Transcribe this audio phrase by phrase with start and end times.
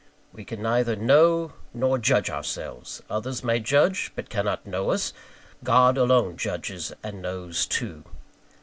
[0.33, 5.13] We can neither know nor judge ourselves; others may judge, but cannot know us:
[5.63, 8.03] God alone judges and knows too.